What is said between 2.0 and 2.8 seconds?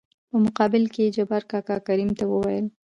ته وويل: